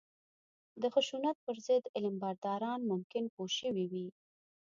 [0.81, 4.07] د خشونت پر ضد علمبرداران ممکن پوه شوي وي